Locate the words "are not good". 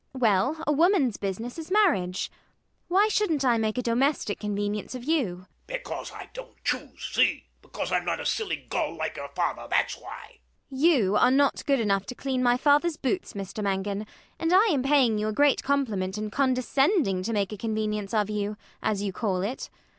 11.17-11.79